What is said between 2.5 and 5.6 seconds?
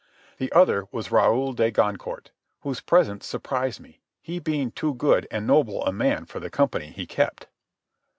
whose presence surprised me, he being too good and